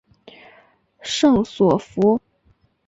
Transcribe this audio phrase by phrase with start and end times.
[1.03, 2.19] 圣索弗。